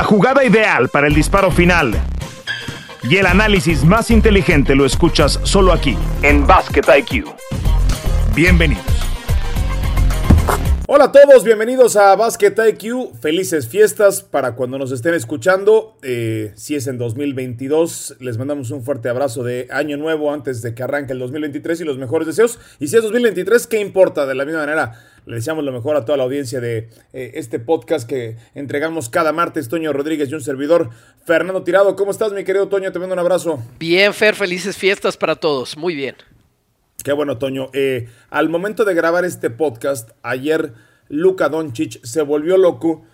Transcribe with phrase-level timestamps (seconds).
[0.00, 1.92] La jugada ideal para el disparo final
[3.02, 7.26] y el análisis más inteligente lo escuchas solo aquí, en Basket IQ.
[8.34, 8.89] Bienvenidos.
[10.92, 13.14] Hola a todos, bienvenidos a Basket IQ.
[13.20, 15.96] Felices fiestas para cuando nos estén escuchando.
[16.02, 20.74] Eh, si es en 2022, les mandamos un fuerte abrazo de año nuevo antes de
[20.74, 22.58] que arranque el 2023 y los mejores deseos.
[22.80, 24.26] Y si es 2023, ¿qué importa?
[24.26, 27.60] De la misma manera, le deseamos lo mejor a toda la audiencia de eh, este
[27.60, 29.68] podcast que entregamos cada martes.
[29.68, 30.90] Toño Rodríguez y un servidor,
[31.24, 31.94] Fernando Tirado.
[31.94, 32.90] ¿Cómo estás, mi querido Toño?
[32.90, 33.62] Te mando un abrazo.
[33.78, 35.76] Bien, Fer, felices fiestas para todos.
[35.76, 36.16] Muy bien.
[37.02, 37.70] Qué bueno, Toño.
[37.72, 40.72] Eh, al momento de grabar este podcast, ayer
[41.08, 43.04] Luka Doncic se volvió loco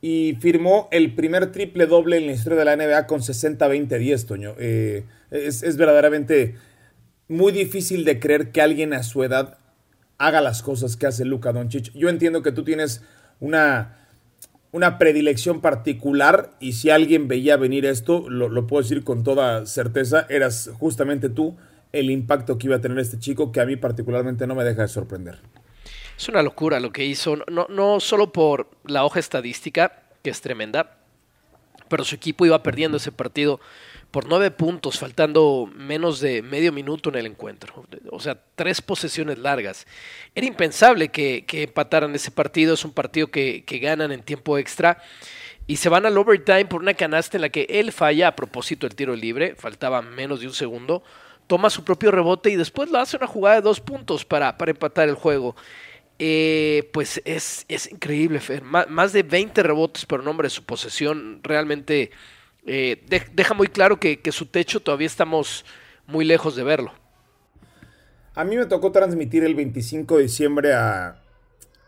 [0.00, 4.54] y firmó el primer triple doble en la historia de la NBA con 60-20-10, Toño.
[4.58, 6.54] Eh, es, verdaderamente
[7.28, 9.58] muy difícil de creer que alguien a su edad
[10.18, 11.92] haga las cosas que hace Luka Doncic.
[11.94, 13.02] Yo entiendo que tú tienes
[13.40, 14.06] una,
[14.70, 19.66] una predilección particular y si alguien veía venir esto, lo, lo puedo decir con toda
[19.66, 21.56] certeza, eras justamente tú
[21.92, 24.82] el impacto que iba a tener este chico que a mí particularmente no me deja
[24.82, 25.38] de sorprender.
[26.16, 30.40] Es una locura lo que hizo, no, no solo por la hoja estadística, que es
[30.40, 30.98] tremenda,
[31.88, 33.60] pero su equipo iba perdiendo ese partido
[34.10, 37.86] por nueve puntos, faltando menos de medio minuto en el encuentro.
[38.10, 39.86] O sea, tres posesiones largas.
[40.34, 44.58] Era impensable que, que empataran ese partido, es un partido que, que ganan en tiempo
[44.58, 45.02] extra
[45.66, 48.86] y se van al overtime por una canasta en la que él falla a propósito
[48.86, 51.02] del tiro libre, faltaba menos de un segundo
[51.46, 54.70] toma su propio rebote y después lo hace una jugada de dos puntos para, para
[54.70, 55.56] empatar el juego.
[56.18, 58.62] Eh, pues es, es increíble, Fer.
[58.62, 61.40] más de 20 rebotes por nombre de su posesión.
[61.42, 62.10] Realmente
[62.66, 65.64] eh, de, deja muy claro que, que, su techo todavía estamos
[66.06, 66.92] muy lejos de verlo.
[68.34, 71.20] A mí me tocó transmitir el 25 de diciembre a,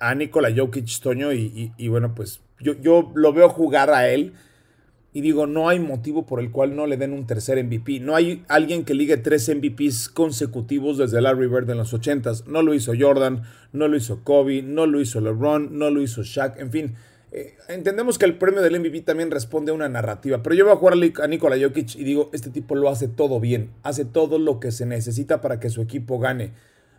[0.00, 0.14] a
[0.56, 4.34] Jokic Toño y, y, y bueno, pues yo, yo lo veo jugar a él
[5.16, 8.00] y digo, no hay motivo por el cual no le den un tercer MVP.
[8.00, 12.46] No hay alguien que ligue tres MVPs consecutivos desde Larry Bird en los 80s.
[12.46, 16.24] No lo hizo Jordan, no lo hizo Kobe, no lo hizo LeBron, no lo hizo
[16.24, 16.58] Shaq.
[16.58, 16.96] En fin,
[17.30, 20.42] eh, entendemos que el premio del MVP también responde a una narrativa.
[20.42, 23.38] Pero yo voy a jugar a Nikola Jokic y digo, este tipo lo hace todo
[23.38, 23.70] bien.
[23.84, 26.50] Hace todo lo que se necesita para que su equipo gane.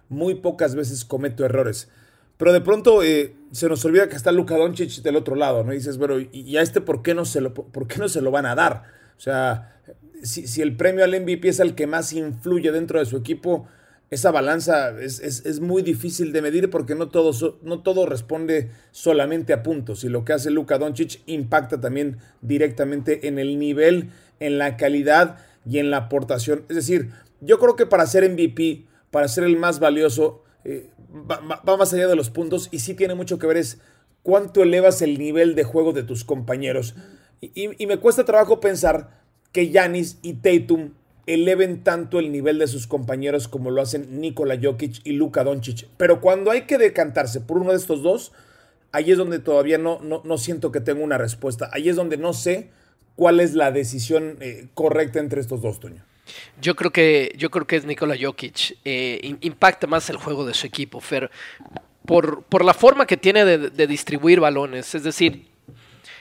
[0.07, 1.89] Muy pocas veces cometo errores.
[2.38, 5.73] Pero de pronto eh, se nos olvida que está Luka Doncic del otro lado, ¿no?
[5.73, 8.22] Y dices, bueno, ¿y a este por qué no se lo, por qué no se
[8.22, 8.84] lo van a dar?
[9.18, 9.81] O sea,
[10.22, 13.68] si, si, el premio al MVP es el que más influye dentro de su equipo,
[14.12, 17.31] esa balanza es, es, es muy difícil de medir porque no todo,
[17.63, 20.03] no todo responde solamente a puntos.
[20.03, 24.09] Y lo que hace Luka Doncic impacta también directamente en el nivel,
[24.40, 26.66] en la calidad y en la aportación.
[26.69, 27.09] Es decir,
[27.41, 30.89] yo creo que para ser MVP, para ser el más valioso, eh,
[31.29, 33.79] va, más allá de los puntos y sí tiene mucho que ver es
[34.23, 36.95] cuánto elevas el nivel de juego de tus compañeros.
[37.39, 39.21] Y, me cuesta trabajo pensar
[39.51, 40.93] que Yanis y Tatum
[41.27, 45.87] eleven tanto el nivel de sus compañeros como lo hacen Nikola Jokic y Luka Doncic.
[45.97, 48.31] Pero cuando hay que decantarse por uno de estos dos,
[48.91, 51.69] ahí es donde todavía no, no, no siento que tengo una respuesta.
[51.71, 52.71] Ahí es donde no sé
[53.15, 56.03] cuál es la decisión eh, correcta entre estos dos, Toño.
[56.61, 58.77] Yo creo que, yo creo que es Nikola Jokic.
[58.83, 61.29] Eh, impacta más el juego de su equipo, Fer.
[62.05, 64.93] Por, por la forma que tiene de, distribuir balones.
[64.95, 65.47] Es decir,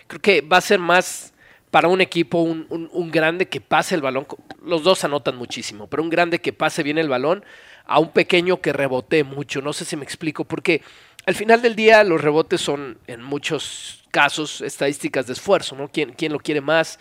[0.07, 1.33] creo que va a ser más
[1.71, 4.27] para un equipo un, un, un, grande que pase el balón.
[4.65, 7.45] Los dos anotan muchísimo, pero un grande que pase bien el balón
[7.87, 9.61] a un pequeño que rebote mucho.
[9.61, 10.83] No sé si me explico, porque
[11.27, 15.89] al final del día los rebotes son en muchos casos estadísticas de esfuerzo, ¿no?
[15.89, 16.99] ¿Quién, quién lo quiere más?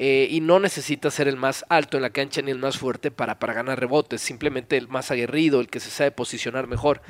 [0.00, 3.10] Eh, y no necesita ser el más alto en la cancha ni el más fuerte
[3.10, 7.02] para, para ganar rebotes, simplemente el más aguerrido, el que se sabe posicionar mejor.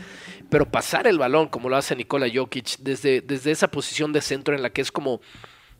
[0.48, 4.54] Pero pasar el balón, como lo hace Nikola Jokic, desde, desde esa posición de centro
[4.54, 5.20] en la que es como,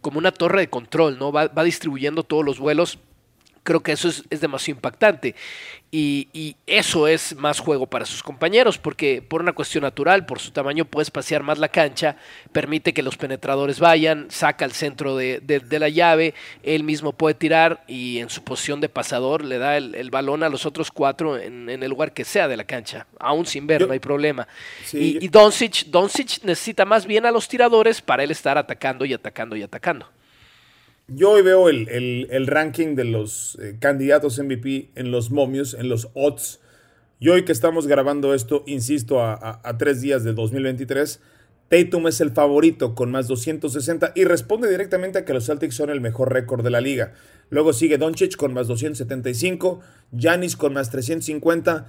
[0.03, 1.33] como una torre de control, ¿no?
[1.33, 2.99] Va, va distribuyendo todos los vuelos
[3.63, 5.35] creo que eso es, es demasiado impactante.
[5.91, 10.39] Y, y, eso es más juego para sus compañeros, porque por una cuestión natural, por
[10.39, 12.17] su tamaño, puedes pasear más la cancha,
[12.53, 17.13] permite que los penetradores vayan, saca al centro de, de, de la llave, él mismo
[17.15, 20.67] puede tirar y en su posición de pasador le da el, el balón a los
[20.67, 23.87] otros cuatro en, en, el lugar que sea de la cancha, aún sin ver, yo,
[23.87, 24.47] no hay problema.
[24.85, 29.07] Sí, y, y Doncic, Doncic necesita más bien a los tiradores para él estar atacando
[29.07, 30.07] y atacando y atacando.
[31.11, 35.73] Yo hoy veo el, el, el ranking de los eh, candidatos MVP en los momios,
[35.73, 36.61] en los odds.
[37.19, 41.21] Y hoy que estamos grabando esto, insisto, a, tres días del 2023,
[41.71, 45.89] Tatum es el favorito con más 260 y responde directamente a que los Celtics son
[45.89, 47.15] el mejor récord de la liga.
[47.49, 49.81] Luego sigue Doncic con más 275,
[50.13, 51.87] Giannis con más 350,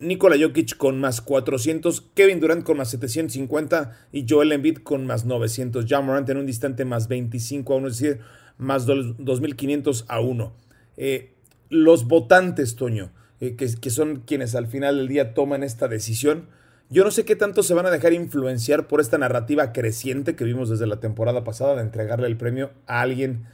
[0.00, 5.24] Nikola Jokic con más 400, Kevin Durant con más 750 y Joel Embiid con más
[5.24, 5.86] 900.
[5.86, 8.20] Ya Morant en un distante más 25 a 1, es decir,
[8.60, 10.52] más 2500 a 1.
[10.96, 11.32] Eh,
[11.70, 13.10] los votantes, Toño,
[13.40, 16.48] eh, que, son quienes al final del día toman esta decisión,
[16.90, 20.44] yo no sé qué tanto se van a dejar influenciar por esta narrativa creciente que
[20.44, 23.46] vimos desde la temporada pasada de entregarle el premio a alguien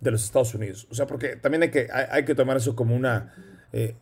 [0.00, 0.86] de los Estados Unidos.
[0.90, 3.34] O sea, porque también hay que, hay, que tomar eso como una,
[3.72, 3.96] eh,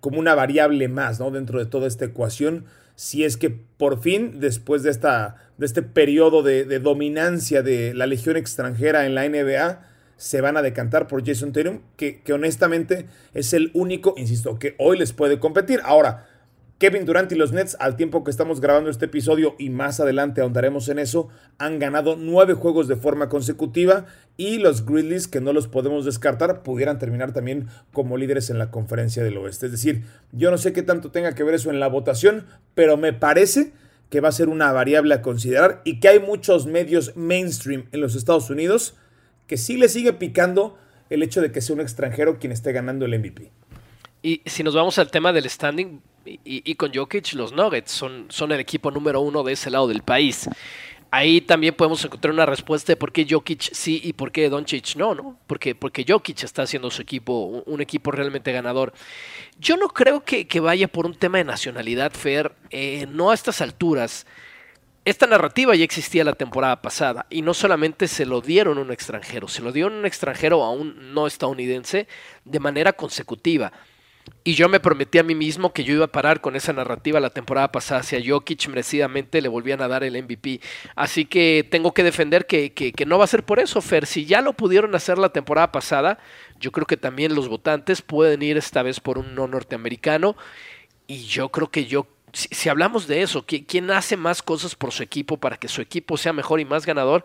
[0.00, 1.30] como una variable más, ¿no?
[1.30, 2.64] Dentro de toda esta ecuación,
[2.96, 7.94] si es que por fin, después de, esta, de este periodo de, de dominancia de
[7.94, 9.80] la legión extranjera en la NBA,
[10.16, 14.74] se van a decantar por Jason Tatum, que, que honestamente es el único, insisto, que
[14.78, 15.80] hoy les puede competir.
[15.84, 16.26] Ahora,
[16.78, 20.42] Kevin Durant y los Nets, al tiempo que estamos grabando este episodio y más adelante
[20.42, 24.04] ahondaremos en eso, han ganado nueve juegos de forma consecutiva
[24.36, 28.70] y los Grizzlies, que no los podemos descartar, pudieran terminar también como líderes en la
[28.70, 29.66] conferencia del oeste.
[29.66, 32.44] Es decir, yo no sé qué tanto tenga que ver eso en la votación,
[32.74, 33.72] pero me parece
[34.10, 38.00] que va a ser una variable a considerar y que hay muchos medios mainstream en
[38.00, 38.94] los Estados Unidos
[39.46, 40.78] que sí le sigue picando
[41.10, 43.50] el hecho de que sea un extranjero quien esté ganando el MVP.
[44.22, 48.50] Y si nos vamos al tema del standing, y, con Jokic los Nuggets son, son
[48.50, 50.48] el equipo número uno de ese lado del país.
[51.16, 54.96] Ahí también podemos encontrar una respuesta de por qué Jokic sí y por qué Doncic
[54.96, 55.38] no, ¿no?
[55.46, 58.92] Porque, porque Jokic está haciendo su equipo un, equipo realmente ganador.
[59.58, 63.62] Yo no creo que, vaya por un tema de nacionalidad, Fer, eh, no a estas
[63.62, 64.26] alturas.
[65.06, 68.92] Esta narrativa ya existía la temporada pasada y no solamente se lo dieron a un
[68.92, 72.08] extranjero, se lo dieron a un extranjero a un no estadounidense
[72.44, 73.72] de manera consecutiva.
[74.44, 77.18] Y yo me prometí a mí mismo que yo iba a parar con esa narrativa
[77.18, 80.60] la temporada pasada hacia Jokic, merecidamente le volvían a dar el MVP.
[80.94, 84.06] Así que tengo que defender que, no va a ser por eso, Fer.
[84.06, 86.18] Si ya lo pudieron hacer la temporada pasada,
[86.60, 90.36] yo creo que también los votantes pueden ir esta vez por un no norteamericano.
[91.08, 95.02] Y yo creo que yo, si, hablamos de eso, ¿quién hace más cosas por su
[95.02, 97.24] equipo para que su equipo sea mejor y más ganador?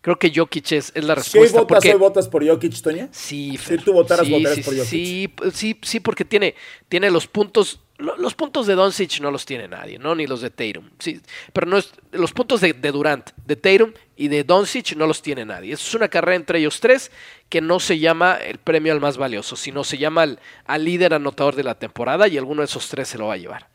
[0.00, 1.58] Creo que Jokic es, la respuesta.
[1.58, 3.08] ¿Sí votas, hoy votas por Jokic, Toña?
[3.10, 4.88] Sí, Si tú votaras, sí, votarías por Jokic.
[4.88, 6.54] Sí, sí, sí, porque tiene,
[6.88, 7.80] tiene los puntos.
[7.98, 10.14] Los puntos de Doncic no los tiene nadie, ¿no?
[10.14, 10.88] Ni los de Tatum.
[11.00, 11.20] Sí,
[11.52, 15.44] pero no es, los puntos de, Durant, de Tatum y de Doncic no los tiene
[15.44, 15.74] nadie.
[15.74, 17.10] Es una carrera entre ellos tres
[17.48, 20.22] que no se llama el premio al más valioso, sino se llama
[20.64, 23.38] al, líder anotador de la temporada y alguno de esos tres se lo va a
[23.38, 23.66] llevar.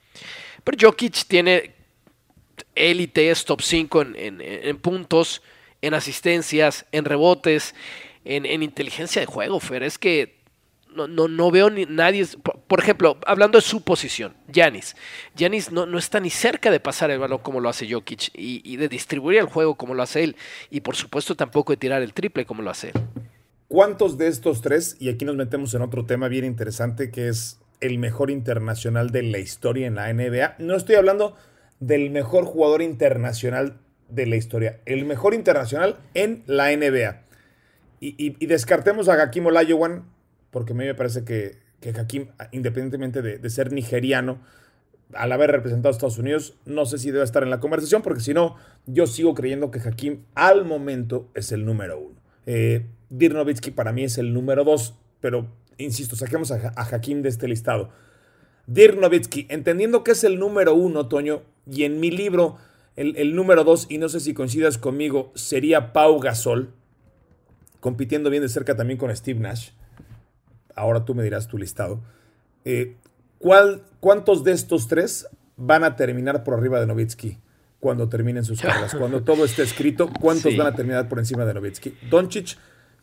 [0.64, 1.76] Pero Jokic tiene
[2.76, 5.42] élite, es top 5 en, en puntos
[5.83, 7.75] en asistencias, en rebotes,
[8.24, 9.83] en, inteligencia de juego, Fer.
[9.83, 10.39] Es que
[10.95, 12.25] no, no, no veo nadie.
[12.68, 14.95] Por, ejemplo, hablando de su posición, Yanis.
[15.35, 18.77] Yanis no, no, está ni cerca de pasar el balón como lo hace Jokic y,
[18.77, 20.38] de distribuir el juego como lo hace él.
[20.69, 22.94] Y por supuesto, tampoco de tirar el triple como lo hace él.
[23.68, 27.59] ¿Cuántos de estos tres, y aquí nos metemos en otro tema bien interesante, que es
[27.81, 30.56] el mejor internacional de la historia en la NBA?
[30.59, 31.35] No estoy hablando
[31.81, 33.82] del mejor jugador internacional
[34.13, 34.80] de la historia.
[34.86, 37.21] El mejor internacional en la NBA.
[38.00, 40.04] Y, descartemos a Hakim Olajuwon,
[40.51, 44.39] porque a mí me parece que, que Hakim, independientemente de, ser nigeriano,
[45.13, 48.19] al haber representado a Estados Unidos, no sé si debe estar en la conversación, porque
[48.19, 48.57] si no,
[48.88, 52.19] yo sigo creyendo que Hakim al momento es el número uno.
[52.45, 52.86] Eh,
[53.75, 57.92] para mí es el número dos, pero insisto, saquemos a, a Hakim de este listado.
[58.66, 58.98] Dirk
[59.50, 62.57] entendiendo que es el número uno, Toño, y en mi libro
[62.95, 66.74] el, número dos, y no sé si coincidas conmigo, sería Pau Gasol,
[67.80, 69.69] compitiendo bien de cerca también con Steve Nash.
[70.76, 72.02] Ahora tú me dirás tu listado.
[72.66, 72.95] Eh,
[73.40, 77.38] ¿cuál, ¿Cuántos de estos tres van a terminar por arriba de Novitsky
[77.80, 78.95] cuando terminen sus carreras?
[78.95, 81.97] Cuando todo esté escrito, ¿cuántos van a terminar por encima de Novitsky?
[82.09, 82.57] Doncic,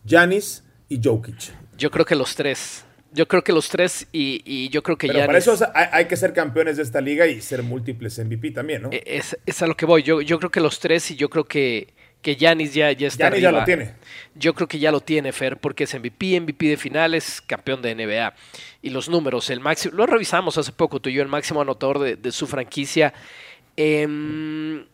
[0.06, 1.52] Janis y Jokic.
[1.76, 2.84] Yo creo que los tres.
[3.12, 5.26] Yo creo que los tres y, yo creo que ya.
[5.26, 8.90] Para eso hay, que ser campeones de esta liga y ser múltiples MVP también, ¿no?
[8.92, 10.02] E, es, a lo que voy.
[10.02, 11.88] Yo, yo creo que los tres y yo creo que
[12.22, 13.28] que Yanis ya, ya está.
[13.28, 13.94] Yanis ya lo tiene.
[14.34, 17.94] Yo creo que ya lo tiene, Fer, porque es MVP, MVP de finales, campeón de
[17.94, 18.34] NBA.
[18.82, 21.98] Y los números, el máximo, lo revisamos hace poco tú y yo, el máximo anotador
[21.98, 23.14] de, su franquicia.
[23.76, 24.84] Em,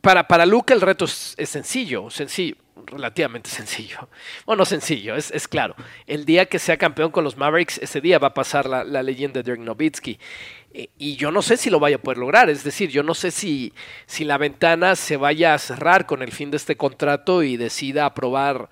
[0.00, 4.08] para, para Luca el reto es sencillo, sencillo relativamente sencillo.
[4.46, 5.74] Bueno, sencillo, es, es, claro.
[6.06, 9.42] El día que sea campeón con los Mavericks, ese día va a pasar la, leyenda
[9.42, 10.18] de Dirk Nowitzki.
[10.98, 12.50] Y yo no sé si lo vaya a poder lograr.
[12.50, 13.72] Es decir, yo no sé si,
[14.06, 18.06] si la ventana se vaya a cerrar con el fin de este contrato y decida
[18.06, 18.68] aprobar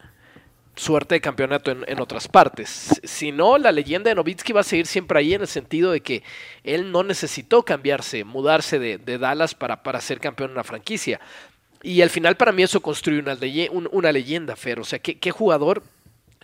[0.74, 3.00] suerte de campeonato en, otras partes.
[3.04, 6.00] Si no, la leyenda de Nowitzki va a seguir siempre ahí en el sentido de
[6.00, 6.22] que
[6.64, 11.20] él no necesitó cambiarse, mudarse de, Dallas para, para ser campeón en una franquicia.
[11.82, 14.78] Y al final para mí eso construye una, leyenda, Fer.
[14.78, 15.82] O sea, ¿qué, jugador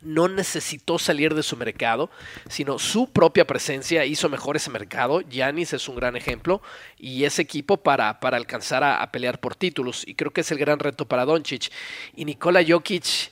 [0.03, 2.11] no necesitó salir de su mercado,
[2.49, 5.21] sino su propia presencia hizo mejor ese mercado.
[5.23, 6.63] Yanis es un gran ejemplo
[6.99, 10.07] y ese equipo para, para alcanzar a, pelear por títulos.
[10.07, 11.71] Y creo que es el gran reto para Doncic.
[12.15, 13.31] Y Nikola Jokic,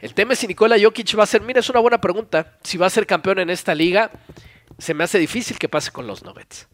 [0.00, 2.76] el tema es si Nikola Jokic va a ser, mira, es una buena pregunta, si
[2.76, 4.10] va a ser campeón en esta liga,
[4.78, 6.68] se me hace difícil que pase con los Nuggets.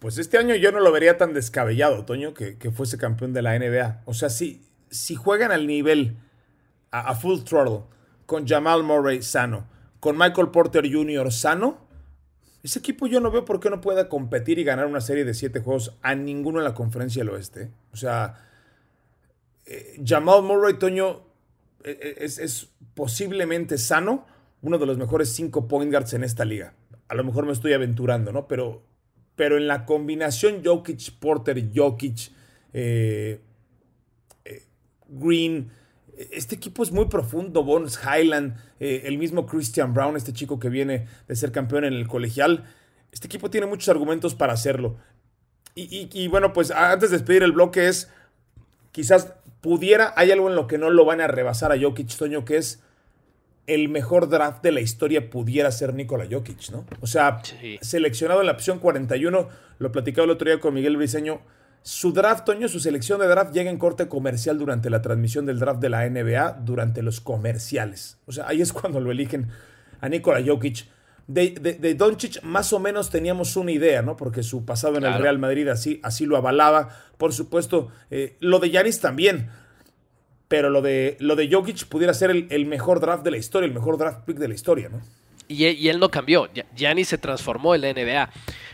[0.00, 3.56] Pues este año yo no lo vería tan descabellado, Toño, que, fuese campeón de la
[3.58, 4.02] NBA.
[4.06, 6.16] O sea, si, si juegan al nivel
[6.90, 7.82] a, full throttle,
[8.24, 9.68] con Jamal Murray sano,
[10.00, 11.30] con Michael Porter Jr.
[11.30, 11.86] sano,
[12.62, 15.34] ese equipo yo no veo por qué no pueda competir y ganar una serie de
[15.34, 17.70] siete juegos a ninguno en la conferencia del oeste.
[17.92, 18.42] O sea,
[19.66, 21.26] eh, Jamal Murray, Toño,
[21.84, 24.26] eh, eh, es, es, posiblemente sano,
[24.62, 26.72] uno de los mejores cinco point guards en esta liga.
[27.08, 28.48] A lo mejor me estoy aventurando, ¿no?
[28.48, 28.82] Pero,
[29.40, 32.30] pero en la combinación Jokic-Porter, Jokic,
[35.08, 35.70] Green,
[36.30, 37.64] este equipo es muy profundo.
[37.64, 41.94] Bones Highland, eh, el mismo Christian Brown, este chico que viene de ser campeón en
[41.94, 42.66] el colegial.
[43.12, 44.98] Este equipo tiene muchos argumentos para hacerlo.
[45.74, 48.10] Y, bueno, pues antes de despedir el bloque es,
[48.92, 49.32] quizás
[49.62, 52.58] pudiera, hay algo en lo que no lo van a rebasar a Jokic, Toño, que
[52.58, 52.82] es
[53.66, 56.84] el mejor draft de la historia pudiera ser Nikola Jokic, ¿no?
[57.00, 57.40] O sea,
[57.80, 59.48] seleccionado en la opción 41,
[59.78, 61.40] lo platicaba el otro día con Miguel Briseño,
[61.82, 65.58] su draft, Toño, su selección de draft llega en corte comercial durante la transmisión del
[65.58, 68.18] draft de la NBA, durante los comerciales.
[68.26, 69.48] O sea, ahí es cuando lo eligen
[70.00, 70.86] a Nikola Jokic.
[71.26, 74.16] De, de, Doncic más o menos teníamos una idea, ¿no?
[74.16, 76.88] Porque su pasado en el Real Madrid así, así lo avalaba.
[77.18, 79.48] Por supuesto, eh, lo de Yanis también.
[80.50, 83.68] Pero lo de, lo de Jokic pudiera ser el, el, mejor draft de la historia,
[83.68, 85.00] el mejor draft pick de la historia, ¿no?
[85.46, 86.48] Y, y él no cambió.
[86.74, 88.30] Yanis se transformó en la NBA.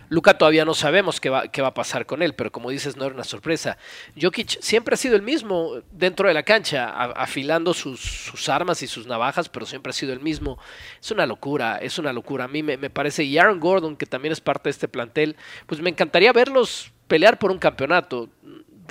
[0.09, 2.97] Luca todavía no sabemos qué va, qué va a pasar con él, pero como dices,
[2.97, 3.77] no era una sorpresa.
[4.19, 9.07] Jokic siempre ha sido el mismo dentro de la cancha, afilando sus, armas y sus
[9.07, 10.59] navajas, pero siempre ha sido el mismo.
[10.99, 12.45] Es una locura, es una locura.
[12.45, 15.83] A mí me, parece, y Aaron Gordon, que también es parte de este plantel, pues
[15.83, 18.29] me encantaría verlos pelear por un campeonato.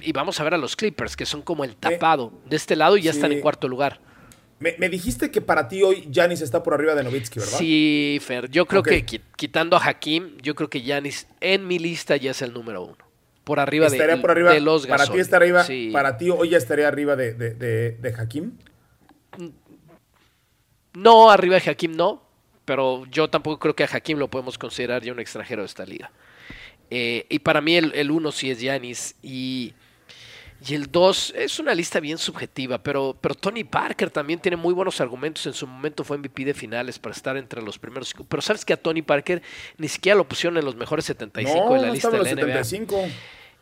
[0.05, 2.95] Y vamos a ver a los Clippers, que son como el tapado de este lado
[2.95, 3.99] y ya están en cuarto lugar.
[4.59, 7.57] Me, dijiste que para ti hoy Janis está por arriba de Novitsky, ¿verdad?
[7.57, 8.49] Sí, Fer.
[8.49, 9.03] Yo creo que
[9.35, 12.97] quitando a Hakim, yo creo que Janis en mi lista ya es el número uno.
[13.43, 15.63] Por arriba, de, por arriba de, los Para ti está arriba.
[15.91, 18.53] Para ti hoy ya estaría arriba de, de, Hakim.
[20.93, 22.23] No, arriba de Hakim no.
[22.63, 25.85] Pero yo tampoco creo que a Hakim lo podemos considerar ya un extranjero de esta
[25.85, 26.11] liga.
[26.89, 29.15] Eh, y para mí el, el uno sí es Janis.
[29.21, 29.73] Y
[30.67, 34.73] y el 2 es una lista bien subjetiva, pero, pero Tony Parker también tiene muy
[34.73, 35.45] buenos argumentos.
[35.45, 38.13] En su momento fue MVP de finales para estar entre los primeros.
[38.27, 39.41] Pero sabes que a Tony Parker
[39.77, 42.63] ni siquiera lo pusieron en los mejores 75 de la lista de la NBA.
[42.63, 43.05] 75.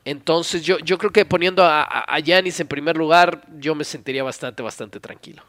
[0.06, 4.62] Entonces yo, yo creo que poniendo a Yanis en primer lugar, yo me sentiría bastante,
[4.62, 5.44] bastante tranquilo.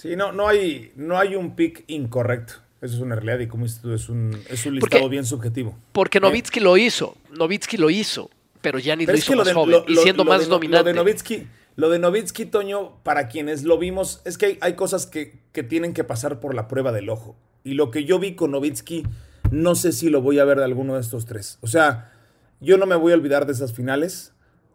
[0.00, 2.54] Sí, no, no, hay, no hay un pick incorrecto.
[2.80, 5.76] Eso es una realidad y como dices es un, es un listado bien subjetivo.
[5.92, 7.18] Porque eh, Novitsky lo hizo.
[7.30, 10.84] Novitsky lo hizo pero ya ni lo hizo más joven y siendo más dominante.
[10.84, 15.06] Lo de Novitsky, lo de Novitsky, Toño, para quienes lo vimos, es que hay, cosas
[15.06, 17.36] que, tienen que pasar por la prueba del ojo.
[17.64, 19.04] Y lo que yo vi con Novitsky,
[19.50, 21.58] no sé si lo voy a ver de alguno de estos tres.
[21.60, 22.12] O sea,
[22.60, 24.32] yo no me voy a olvidar de esas finales.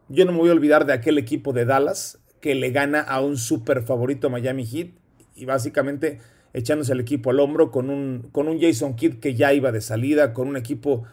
[0.10, 3.22] Yo no me voy a olvidar de aquel equipo de Dallas que le gana a
[3.22, 4.89] un super favorito Miami Heat
[5.36, 6.20] y básicamente
[6.54, 9.82] echándose el equipo al hombro con un, con un Jason Kidd que ya iba de
[9.82, 11.04] salida, con un equipo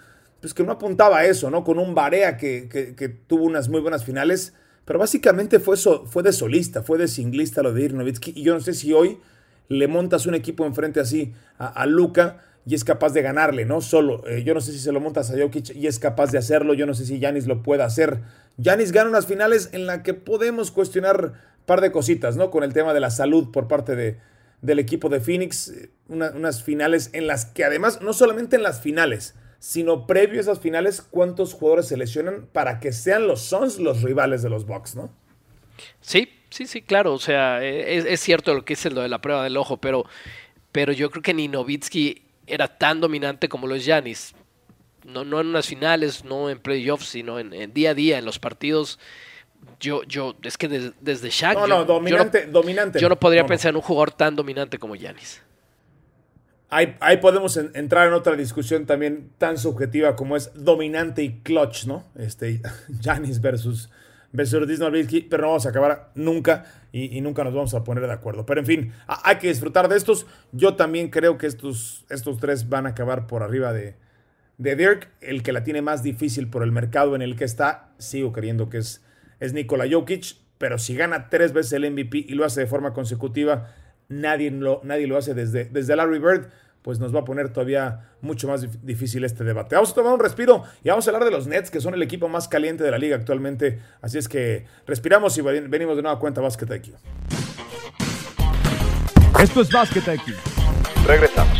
[0.42, 1.62] pues que no apuntaba a eso, ¿no?
[1.62, 4.52] Con un Barea que, tuvo unas muy buenas finales,
[4.84, 8.60] pero básicamente fue, fue de solista, fue de singlista lo de Irnovitsky, y yo no
[8.60, 9.20] sé si hoy
[9.68, 13.80] le montas un equipo enfrente así a, Luca y es capaz de ganarle, ¿no?
[13.80, 16.38] Solo, eh, yo no sé si se lo montas a Jokic y es capaz de
[16.38, 18.20] hacerlo, yo no sé si Yanis lo pueda hacer.
[18.56, 22.50] Yanis gana unas finales en la que podemos cuestionar un par de cositas, ¿no?
[22.50, 24.18] Con el tema de la salud por parte de,
[24.60, 28.80] del equipo de Phoenix, eh, unas finales en las que además, no solamente en las
[28.80, 33.78] finales, sino previo a esas finales, cuántos jugadores se lesionan para que sean los Suns
[33.78, 35.08] los rivales de los Bucks, ¿no?
[36.00, 37.14] Sí, sí, sí, claro.
[37.14, 40.04] O sea, e, es, cierto lo que es lo de la prueba del ojo, pero,
[40.72, 44.34] pero yo creo que ni Novitsky era tan dominante como los Yanis.
[45.04, 48.40] No, no en unas finales, no en playoffs, sino en, día a día, en los
[48.40, 48.98] partidos.
[49.78, 51.54] Yo, yo, es que desde Shaq.
[51.54, 52.98] No, no, dominante, dominante.
[52.98, 55.40] Yo no podría pensar en un jugador tan dominante como Yanis.
[56.74, 62.10] Ahí, podemos entrar en otra discusión también tan subjetiva como es dominante y clutch, ¿no?
[62.16, 62.62] Este,
[63.02, 63.90] Janis versus,
[64.32, 68.12] versus Disney pero no vamos a acabar nunca y, nunca nos vamos a poner de
[68.14, 68.46] acuerdo.
[68.46, 70.26] Pero en fin, hay que disfrutar de estos.
[70.52, 73.96] Yo también creo que estos, estos tres van a acabar por arriba de,
[74.56, 75.10] de Dirk.
[75.20, 78.70] El que la tiene más difícil por el mercado en el que está, sigo creyendo
[78.70, 79.04] que es,
[79.40, 82.92] es Nikola Jokic pero si gana tres veces el MVP y lo hace de forma
[82.92, 83.74] consecutiva,
[84.08, 86.50] nadie lo, nadie lo hace desde, desde Larry Bird
[86.82, 89.74] pues nos va a poner todavía mucho más difícil este debate.
[89.74, 92.02] Vamos a tomar un respiro y vamos a hablar de los Nets, que son el
[92.02, 93.80] equipo más caliente de la liga actualmente.
[94.00, 96.94] Así es que respiramos y venimos de nueva cuenta Basket IQ.
[99.40, 100.34] Esto es Basket IQ.
[101.06, 101.58] Regresamos.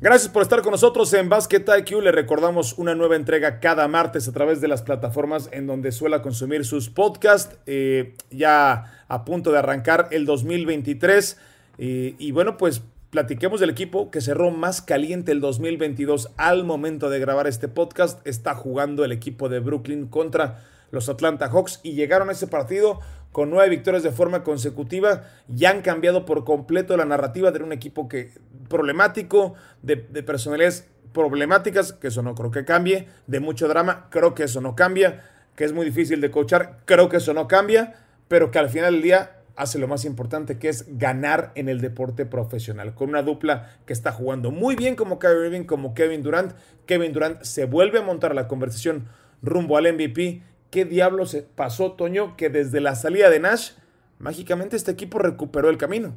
[0.00, 2.02] Gracias por estar con nosotros en Basket IQ.
[2.02, 6.22] Le recordamos una nueva entrega cada martes a través de las plataformas en donde suela
[6.22, 7.56] consumir sus podcasts.
[7.66, 11.38] Eh, ya a punto de arrancar el 2023.
[11.78, 17.10] Eh, y bueno, pues platiquemos del equipo que cerró más caliente el 2022 al momento
[17.10, 18.26] de grabar este podcast.
[18.26, 23.00] Está jugando el equipo de Brooklyn contra los Atlanta Hawks y llegaron a ese partido
[23.30, 25.24] con nueve victorias de forma consecutiva.
[25.46, 28.32] Ya han cambiado por completo la narrativa de un equipo que
[28.70, 34.34] problemático, de, de personalidades problemáticas, que eso no creo que cambie, de mucho drama, creo
[34.34, 35.22] que eso no cambia,
[35.54, 37.92] que es muy difícil de coachar, creo que eso no cambia,
[38.28, 41.80] pero que al final del día hace lo más importante que es ganar en el
[41.80, 42.94] deporte profesional.
[42.94, 46.54] Con una dupla que está jugando muy bien como Kyrie Irving, como Kevin Durant.
[46.86, 49.08] Kevin Durant se vuelve a montar la conversación
[49.42, 50.42] rumbo al MVP.
[50.70, 52.36] ¿Qué diablo se pasó, Toño?
[52.36, 53.72] Que desde la salida de Nash,
[54.18, 56.14] mágicamente este equipo recuperó el camino.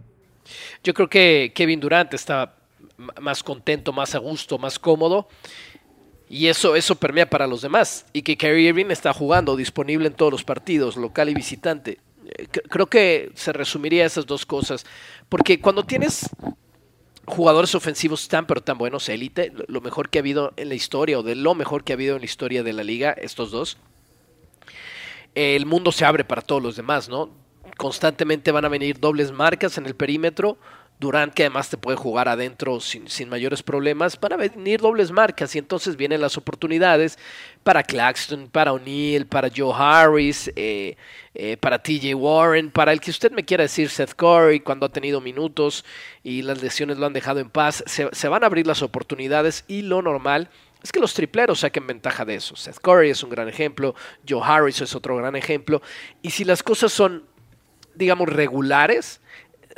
[0.84, 2.56] Yo creo que Kevin Durant está
[2.98, 5.28] más contento, más a gusto, más cómodo.
[6.30, 8.06] Y eso, eso permea para los demás.
[8.14, 12.00] Y que Kyrie Irving está jugando, disponible en todos los partidos, local y visitante
[12.70, 14.86] creo que se resumiría esas dos cosas.
[15.30, 16.30] Porque cuando tienes
[17.26, 21.20] jugadores ofensivos tan pero tan buenos, élite, lo mejor que ha habido en la historia
[21.20, 23.78] o de lo mejor que ha habido en la historia de la liga, estos dos,
[25.34, 27.30] el mundo se abre para todos los demás, ¿no?
[27.78, 30.58] Constantemente van a venir dobles marcas en el perímetro,
[31.00, 35.54] Durant, que además te puede jugar adentro sin, mayores problemas, van a venir dobles marcas
[35.56, 37.20] y entonces vienen las oportunidades
[37.64, 40.96] para Claxton, para O'Neill, para Joe Harris, eh,
[41.34, 44.90] eh, para TJ Warren, para el que usted me quiera decir, Seth Curry, cuando ha
[44.90, 45.84] tenido minutos
[46.24, 47.84] y las lesiones lo han dejado en paz.
[47.88, 50.50] Se, se van a abrir las oportunidades y lo normal
[50.86, 52.56] es que los tripleros saquen ventaja de eso.
[52.56, 53.96] Seth Curry es un gran ejemplo,
[54.30, 55.82] Joe Harris es otro gran ejemplo.
[56.22, 57.26] Y si las cosas son,
[57.96, 59.20] digamos, regulares,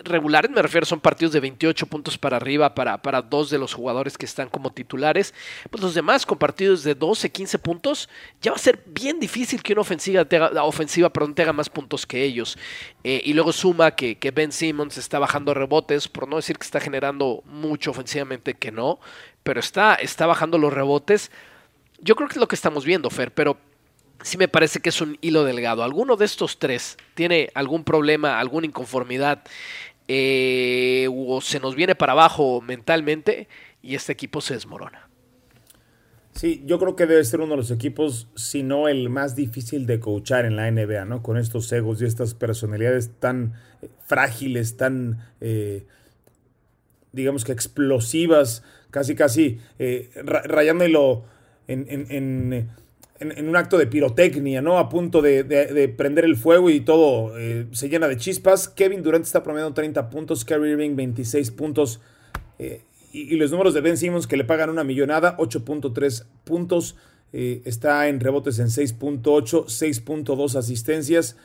[0.07, 3.73] regulares, me refiero, son partidos de 28 puntos para arriba para, para dos de los
[3.73, 5.33] jugadores que están como titulares.
[5.69, 8.09] Pues los demás con partidos de 12, 15 puntos,
[8.41, 12.05] ya va a ser bien difícil que una ofensiva tenga, ofensiva, perdón, tenga más puntos
[12.05, 12.57] que ellos.
[13.03, 16.65] Eh, y luego suma que, que Ben Simmons está bajando rebotes, por no decir que
[16.65, 18.99] está generando mucho ofensivamente, que no,
[19.43, 21.31] pero está, está bajando los rebotes.
[21.99, 23.57] Yo creo que es lo que estamos viendo, Fer, pero
[24.21, 25.83] sí me parece que es un hilo delgado.
[25.83, 29.43] ¿Alguno de estos tres tiene algún problema, alguna inconformidad
[30.07, 33.47] eh, o se nos viene para abajo mentalmente
[33.81, 35.07] y este equipo se desmorona?
[36.37, 39.87] Sí, yo creo que debe ser uno de los equipos, si no el más difícil
[39.87, 41.23] de coachar en la NBA, ¿no?
[41.23, 45.87] Con estos egos y estas personalidades tan eh, frágiles, tan, eh,
[47.11, 51.25] digamos que explosivas, casi, casi eh, rayándolo
[51.67, 52.69] en, en en,
[53.19, 54.77] un acto de pirotecnia, ¿no?
[54.77, 58.67] A punto de, prender el fuego y todo eh, se llena de chispas.
[58.67, 61.99] Kevin Durant está promediando 30 puntos, Kyrie Irving 26 puntos.
[62.59, 66.95] Eh, y, los números de Ben Simmons que le pagan una millonada, 8.3 puntos.
[67.33, 71.37] Eh, está en rebotes en 6.8, 6.2 asistencias.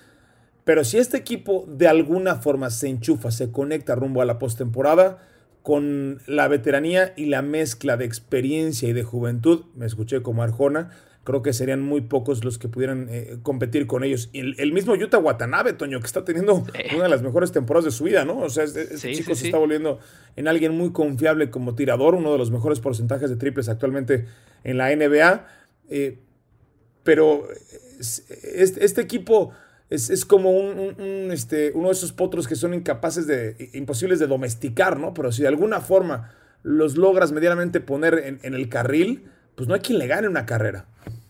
[0.64, 5.26] Pero si este equipo de alguna forma se enchufa, se conecta rumbo a la postemporada,
[5.62, 10.90] con la veteranía y la mezcla de experiencia y de juventud, me escuché como Arjona,
[11.24, 14.28] creo que serían muy pocos los que pudieran eh, competir con ellos.
[14.32, 17.90] Y el, mismo Yuta Watanabe, Toño, que está teniendo una de las mejores temporadas de
[17.92, 18.38] su vida, ¿no?
[18.38, 20.00] O sea, este, chico se está volviendo
[20.34, 24.26] en alguien muy confiable como tirador, uno de los mejores porcentajes de triples actualmente
[24.64, 25.46] en la NBA.
[25.90, 26.18] Eh,
[27.04, 27.48] pero
[28.00, 29.52] este, este, equipo
[29.90, 34.98] es, como un, este, uno de esos potros que son incapaces de, imposibles de domesticar,
[34.98, 35.14] ¿no?
[35.14, 39.74] Pero si de alguna forma los logras medianamente poner en, en el carril, pues no
[39.74, 40.86] hay quien le gane una carrera.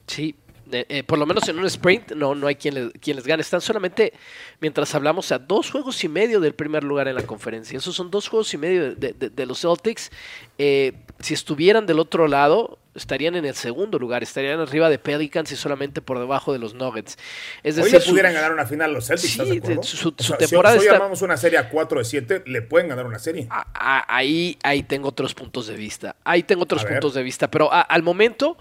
[0.07, 0.35] Sí,
[0.73, 3.43] eh, por lo menos en un sprint no, no hay quien, quien, les gane.
[3.43, 4.13] Están solamente,
[4.61, 7.77] mientras hablamos, a dos juegos y medio del primer lugar en la conferencia.
[7.77, 10.11] Esos son dos juegos y medio de, los Celtics.
[10.59, 15.51] Eh, si estuvieran del otro lado, estarían en el segundo lugar, estarían arriba de Pelicans
[15.53, 17.19] y solamente por debajo de los Nuggets.
[17.63, 19.33] Es decir, hoy pudieran ganar una final los Celtics.
[19.33, 23.07] Sí, su, temporada si hoy, llamamos una serie a 4 de 7, le pueden ganar
[23.07, 23.49] una serie.
[23.75, 26.17] ahí, ahí tengo otros puntos de vista.
[26.25, 28.57] Ahí tengo otros puntos de vista, pero al momento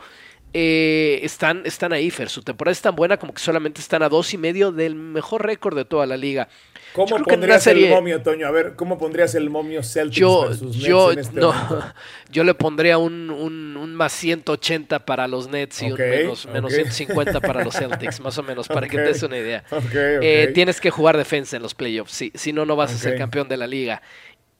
[0.53, 2.29] eh, están, están ahí, Fer.
[2.29, 5.45] Su temporada es tan buena como que solamente están a dos y medio del mejor
[5.45, 6.47] récord de toda la liga.
[6.93, 8.47] ¿Cómo pondrías el momio, Toño?
[8.47, 11.93] A ver, ¿cómo pondrías el momio Celtics yo, versus Nets yo, en este no, momento?
[12.31, 16.53] Yo le pondría un, un, un, más 180 para los Nets y un menos, ok.
[16.53, 19.63] menos 150 para los Celtics, más o menos, para que te des una idea.
[19.93, 23.17] Eh, tienes que jugar defensa en los playoffs, si, si no, no vas a ser
[23.17, 24.01] campeón de la liga.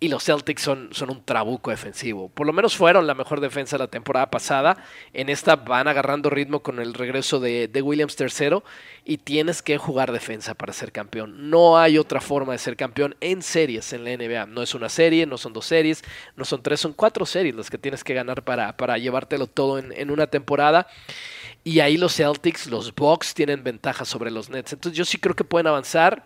[0.04, 2.28] Y los Celtics son, son un trabuco defensivo.
[2.28, 4.84] Por lo menos fueron la mejor defensa la temporada pasada.
[5.14, 8.64] En esta van agarrando ritmo con el regreso de, de Williams III.
[9.06, 11.52] Y tienes que jugar defensa para ser campeón.
[11.52, 14.48] No hay otra forma de ser campeón en series en la NBA.
[14.48, 16.04] No es una serie, no son dos series,
[16.36, 19.78] no son tres, son cuatro series las que tienes que ganar para, para llevártelo todo
[19.78, 20.88] en, en una temporada.
[21.64, 24.74] Y ahí los Celtics, los Bucks tienen ventaja sobre los Nets.
[24.74, 26.26] Entonces yo sí creo que pueden avanzar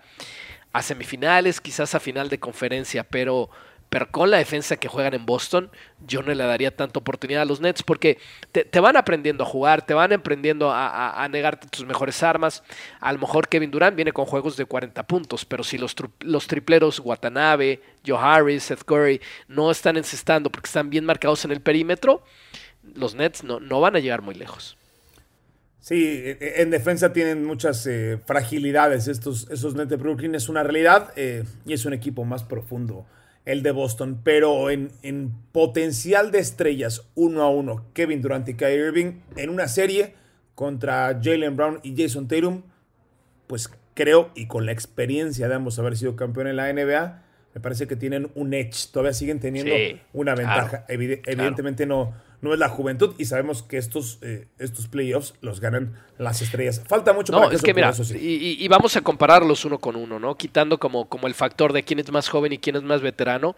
[0.77, 3.49] a semifinales, quizás a final de conferencia, pero,
[3.89, 5.69] pero con la defensa que juegan en Boston,
[6.05, 8.17] yo no le daría tanta oportunidad a los Nets porque
[8.51, 12.61] te, van aprendiendo a jugar, te van aprendiendo a, a- negarte tus mejores armas.
[12.99, 16.47] A lo mejor Kevin Durant viene con juegos de 40 puntos, pero si los, los
[16.47, 21.61] tripleros Watanabe, Joe Harris, Seth Curry no están encestando porque están bien marcados en el
[21.61, 22.21] perímetro,
[22.95, 24.77] los Nets no, no van a llegar muy lejos.
[25.85, 29.07] Sí, e- en defensa tienen muchas eh, fragilidades.
[29.07, 33.05] Estos, esos Nets de Brooklyn es una realidad eh, y es un equipo más profundo
[33.45, 34.19] el de Boston.
[34.23, 39.51] Pero en, en potencial de estrellas uno a uno, Kevin Durant y Kyrie Irving en
[39.51, 40.15] una serie
[40.55, 42.63] contra Jalen Brown y Jason Tatum,
[43.45, 47.21] pues creo, y con la experiencia de ambos haber sido campeón en la NBA,
[47.53, 48.89] me parece que tienen un edge.
[48.91, 50.85] Todavía siguen teniendo Sí, una claro, ventaja.
[50.87, 51.03] Claro.
[51.27, 52.15] Evidentemente no,
[52.45, 56.81] no es la juventud y sabemos que estos, eh, estos playoffs los ganan las estrellas.
[56.87, 58.15] Falta mucho para No, que es eso que mira, sí.
[58.17, 60.35] y, y- y vamos a compararlos uno con uno, ¿no?
[60.37, 63.55] Quitando como, como el factor de quién es más joven y quién es más veterano.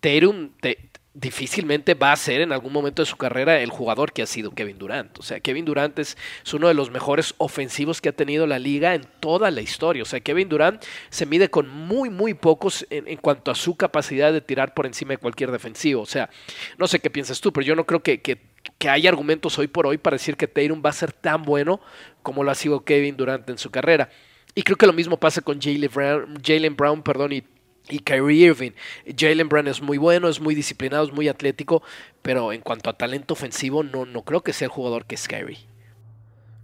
[0.00, 0.78] Tatum te-
[1.14, 4.52] difícilmente va a ser en algún momento de su carrera el jugador que ha sido
[4.52, 5.18] Kevin Durant.
[5.18, 6.16] O sea, Kevin Durant es,
[6.54, 10.02] uno de los mejores ofensivos que ha tenido la liga en toda la historia.
[10.02, 13.76] O sea, Kevin Durant se mide con muy, muy pocos en, en cuanto a su
[13.76, 16.00] capacidad de tirar por encima de cualquier defensivo.
[16.00, 16.30] O sea,
[16.78, 18.38] no sé qué piensas tú, pero yo no creo que, que,
[18.78, 21.80] que hay argumentos hoy por hoy para decir que Tatum va a ser tan bueno
[22.22, 24.08] como lo ha sido Kevin Durant en su carrera.
[24.54, 27.44] Y creo que lo mismo pasa con Jalen Brown, Jalen Brown perdón, y,
[27.88, 28.72] y Kyrie Irving.
[29.16, 31.82] Jalen Brown es muy bueno, es muy disciplinado, es muy atlético,
[32.22, 35.26] pero en cuanto a talento ofensivo, no, no creo que sea el jugador que es
[35.28, 35.58] Kyrie.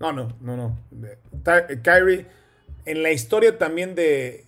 [0.00, 0.78] No, no, no, no.
[1.83, 2.26] Kyrie,
[2.85, 4.44] en la historia también de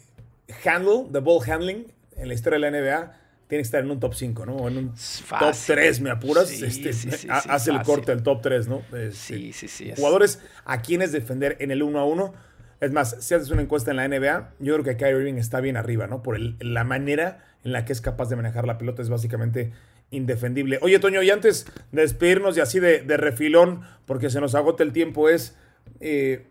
[0.65, 3.17] handle, de ball handling, en la historia de la NBA,
[3.49, 4.55] tiene que estar en un top 5, ¿no?
[4.57, 5.75] O en un top fácil.
[5.75, 6.49] 3, ¿me apuras?
[6.49, 8.83] Sí, Este, sí, sí, hace el corte al top 3, ¿no?
[8.93, 9.91] Este, Sí, sí, sí.
[9.91, 12.33] es- Jugadores a quienes defender en el 1 a 1.
[12.81, 15.61] Es más, si haces una encuesta en la NBA, yo creo que Kyrie Irving está
[15.61, 16.23] bien arriba, ¿no?
[16.23, 19.73] Por la manera en la que es capaz de manejar la pelota, es básicamente
[20.11, 20.79] indefendible.
[20.81, 24.93] Oye, Toño, y antes de despedirnos y así de, refilón, porque se nos agota el
[24.93, 25.57] tiempo, es
[26.01, 26.47] eh,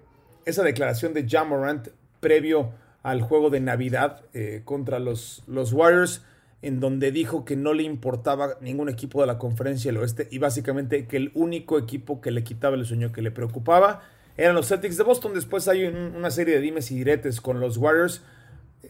[0.45, 1.89] esa declaración de John Morant
[2.19, 6.23] previo al juego de Navidad eh, contra los, los Warriors,
[6.61, 10.39] en donde dijo que no le importaba ningún equipo de la conferencia del oeste y
[10.39, 14.03] básicamente que el único equipo que le quitaba el sueño, que le preocupaba,
[14.43, 15.33] eran los Celtics de Boston.
[15.33, 18.23] Después hay un- una serie de dimes y diretes con los Warriors.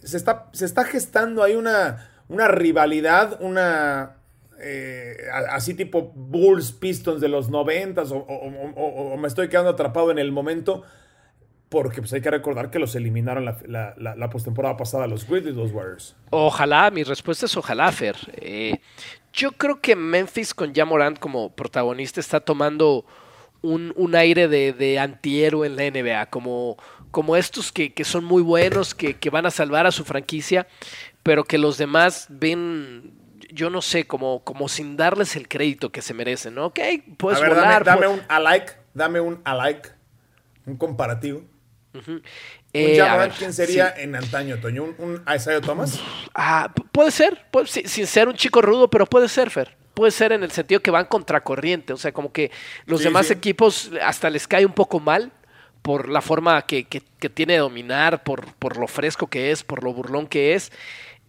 [0.04, 4.18] Se está, se está gestando ahí una, una rivalidad, una...
[4.62, 5.16] eh,
[5.52, 10.32] así tipo Bulls Pistons de los noventas o, o- me estoy quedando atrapado en el
[10.32, 10.84] momento
[11.70, 15.72] porque pues hay que recordar que los eliminaron la- la postemporada pasada los Grizzlies, los
[15.72, 16.16] Warriors.
[16.32, 18.16] Ojalá, mi respuesta es ojalá, Fer.
[18.38, 18.80] Eh,
[19.34, 23.06] yo creo que Memphis con Jamorant como protagonista está tomando
[23.62, 26.78] un, un aire de, de antihéroe en la NBA, como,
[27.12, 30.68] como estos que, que son muy buenos, que, que van a salvar a su franquicia,
[31.24, 33.12] pero que los demás ven,
[33.52, 36.68] yo no sé, como, como sin darles el crédito que se merecen, ¿no?
[36.68, 36.80] Ok,
[37.18, 37.84] puedes a ver, volar.
[37.84, 39.90] dame, dame un alike, dame un alike,
[40.66, 41.44] un comparativo.
[41.94, 42.22] Un
[42.72, 44.04] Eh, ver, ¿quién sería sí.
[44.04, 44.84] en antaño, Toño?
[44.84, 46.00] ¿Un, un Isaiah Thomas?
[46.36, 49.76] Ah, pu- puede ser, puede- si- sin ser un chico rudo, pero puede ser, Fer.
[50.00, 52.52] Puede ser en el sentido que van contracorriente, o sea, como que
[52.86, 53.34] los Sí, demás sí.
[53.34, 55.34] equipos hasta les cae un poco mal
[55.82, 59.62] por la forma que, que- que tiene de dominar, por, por lo fresco que es,
[59.66, 60.72] por lo burlón que es,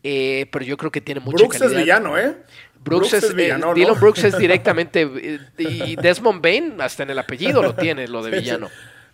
[0.05, 1.81] eh, pero yo creo que tiene mucha Brooks es calidad.
[1.81, 2.37] villano, ¿eh?
[2.85, 3.99] Brooks, es, eh, villano, Dylan.
[3.99, 8.31] Brooks es directamente, eh, y Desmond Bain hasta en el apellido lo tiene, lo de
[8.39, 8.69] villano.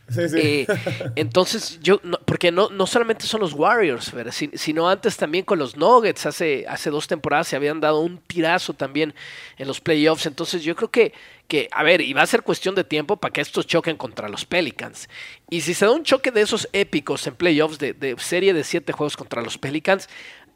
[0.09, 0.37] Sí, sí.
[0.39, 0.67] Eh,
[1.17, 5.59] entonces, yo, no- porque no, no solamente son los Warriors, Fer, sino antes también con
[5.59, 9.15] los Nuggets, hace, hace dos temporadas se habían dado un tirazo también
[9.59, 10.27] en los playoffs.
[10.27, 11.13] Entonces, yo creo que,
[11.49, 14.29] que, a ver, y va a ser cuestión de tiempo para que estos choquen contra
[14.29, 15.09] los Pelicans.
[15.51, 18.63] Y si se da un choque de esos épicos en playoffs, de, de serie de
[18.65, 20.09] siete juegos contra los Pelicans,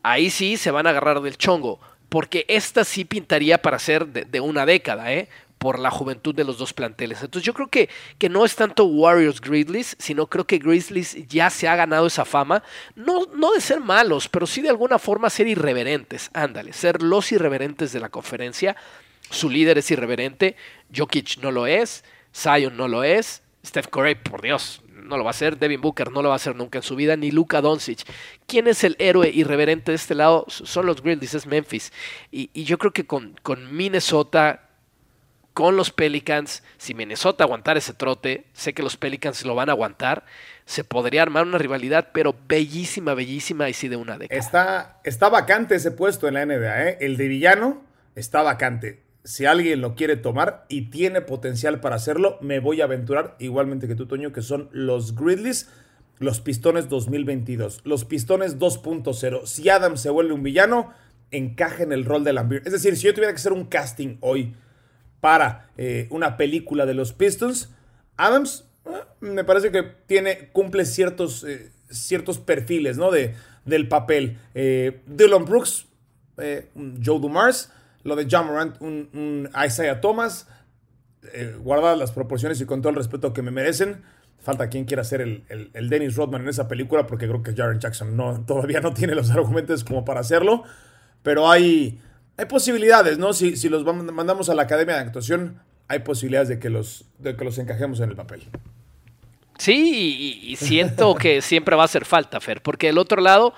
[0.02, 1.80] ahí sí se van a agarrar del chongo.
[2.08, 5.28] Porque esta sí pintaría para ser de, de una década, ¿eh?
[5.60, 7.20] Por la juventud de los dos planteles.
[7.20, 11.50] Entonces yo creo que, que no es tanto Warriors Grizzlies, sino creo que Grizzlies ya
[11.50, 12.62] se ha ganado esa fama,
[12.96, 17.30] no, no de ser malos, pero sí de alguna forma ser irreverentes, ándale, ser los
[17.30, 18.74] irreverentes de la conferencia.
[19.28, 20.56] Su líder es irreverente,
[20.96, 25.30] Jokic no lo es, Zion no lo es, Steph Curry, por Dios, no lo va
[25.30, 27.60] a hacer, Devin Booker no lo va a hacer nunca en su vida, ni Luka
[27.60, 28.00] Doncic.
[28.46, 30.46] ¿Quién es el héroe irreverente de este lado?
[30.48, 31.92] Son los Grizzlies, es Memphis.
[32.30, 34.69] Y, yo creo que con, con, Minnesota,
[35.60, 39.72] con los Pelicans, si Minnesota aguantar ese trote, sé que los Pelicans lo van a
[39.72, 40.24] aguantar,
[40.64, 44.40] se podría armar una rivalidad, pero bellísima, bellísima y sí de una década.
[44.40, 46.98] Está, está vacante ese puesto en la NBA, ¿eh?
[47.02, 47.82] el de villano
[48.14, 52.84] está vacante si alguien lo quiere tomar y tiene potencial para hacerlo, me voy a
[52.84, 55.68] aventurar, igualmente que tú, Toño, que son los Grizzlies,
[56.20, 59.44] los Pistones 2022, los Pistones 2.0.
[59.44, 60.94] Si Adam se vuelve un villano,
[61.30, 62.66] encaja en el rol de Lambert.
[62.66, 64.54] Es decir, si yo tuviera que hacer un casting hoy
[65.20, 67.70] para eh, una película de los Pistons,
[68.16, 73.10] Adams eh, me parece que tiene, cumple ciertos, eh, ciertos perfiles ¿no?
[73.10, 74.38] de, del papel.
[74.54, 75.86] Dylan Brooks,
[76.36, 77.70] Joe Dumars,
[78.02, 78.76] lo de John Morant,
[79.66, 80.46] Isaiah Thomas,
[81.58, 84.02] guardadas las proporciones y con todo el respeto que me merecen.
[84.40, 88.16] Falta quien quiera ser el, Dennis Rodman en esa película, porque creo que Jaren Jackson
[88.16, 90.64] no, todavía no tiene los argumentos como para hacerlo.
[91.22, 92.00] Pero hay,
[92.40, 93.34] hay posibilidades, ¿no?
[93.34, 97.36] Si, si los mandamos a la academia de actuación, hay posibilidades de que los, de
[97.36, 98.42] que los encajemos en el papel.
[99.58, 103.52] Sí, y, siento que siempre va a hacer falta, Fer, porque del otro lado,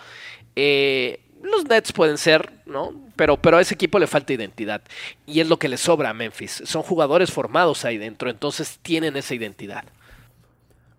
[0.57, 2.92] eh, los Nets pueden ser, ¿no?
[3.14, 4.83] Pero, pero a ese equipo le falta identidad.
[5.27, 6.64] Y es lo que le sobra a Memphis.
[6.64, 9.85] Son jugadores formados ahí dentro, entonces tienen esa identidad.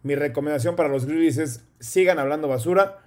[0.03, 3.02] Mi recomendación para los Grizzlies es sigan hablando basura,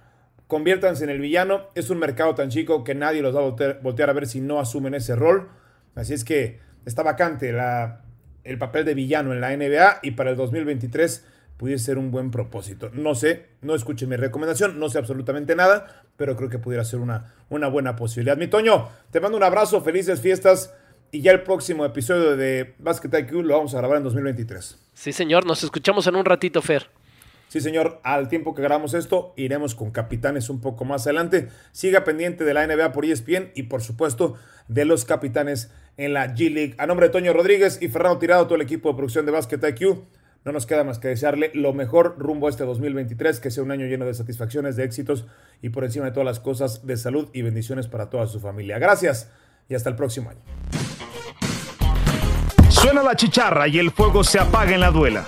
[0.47, 1.67] conviértanse en el villano.
[1.75, 4.59] Es un mercado tan chico que nadie los va a voltear, a ver si no
[4.59, 5.49] asumen ese rol.
[5.95, 8.01] Así es que está vacante la,
[8.43, 11.25] el papel de villano en la NBA y para el 2023
[11.57, 12.89] pudiese ser un buen propósito.
[12.93, 16.99] No sé, no escuchen mi recomendación, no sé absolutamente nada, pero creo que pudiera ser
[16.99, 18.37] una, una buena posibilidad.
[18.37, 20.73] Mi Toño, te mando un abrazo, felices fiestas
[21.11, 24.89] y ya el próximo episodio de Basket IQ lo vamos a grabar en 2023.
[24.93, 26.89] Sí, señor, nos escuchamos en un ratito, Fer.
[27.47, 31.47] Sí, señor, al tiempo que grabamos esto, iremos con capitanes un poco más adelante.
[31.71, 34.35] Siga pendiente de la NBA por ESPN y, por supuesto,
[34.67, 36.75] de los capitanes en la G League.
[36.77, 39.59] A nombre de Toño Rodríguez y Fernando Tirado, todo el equipo de producción de Basket
[39.65, 40.03] IQ,
[40.43, 43.71] no nos queda más que desearle lo mejor rumbo a este 2023, que sea un
[43.71, 45.25] año lleno de satisfacciones, de éxitos
[45.61, 48.79] y por encima de todas las cosas, de salud y bendiciones para toda su familia.
[48.79, 49.29] Gracias
[49.69, 50.39] y hasta el próximo año.
[52.69, 55.27] Suena la chicharra y el fuego se apaga en la duela.